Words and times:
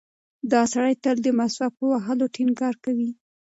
دا 0.51 0.61
سړی 0.73 0.93
تل 1.03 1.17
د 1.23 1.27
مسواک 1.39 1.71
په 1.79 1.85
وهلو 1.91 2.25
ټینګار 2.35 2.75
کوي. 2.83 3.09